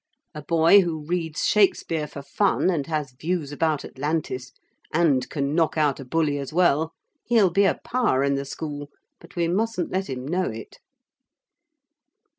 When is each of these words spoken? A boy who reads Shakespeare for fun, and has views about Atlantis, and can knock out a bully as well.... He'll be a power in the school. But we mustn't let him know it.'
A 0.33 0.41
boy 0.41 0.81
who 0.81 1.05
reads 1.05 1.45
Shakespeare 1.45 2.07
for 2.07 2.23
fun, 2.23 2.71
and 2.71 2.87
has 2.87 3.11
views 3.11 3.51
about 3.51 3.85
Atlantis, 3.85 4.51
and 4.91 5.29
can 5.29 5.53
knock 5.53 5.77
out 5.77 5.99
a 5.99 6.05
bully 6.05 6.39
as 6.39 6.51
well.... 6.51 6.93
He'll 7.25 7.51
be 7.51 7.65
a 7.65 7.79
power 7.85 8.23
in 8.23 8.33
the 8.33 8.45
school. 8.45 8.89
But 9.19 9.35
we 9.35 9.47
mustn't 9.47 9.91
let 9.91 10.09
him 10.09 10.27
know 10.27 10.45
it.' 10.45 10.79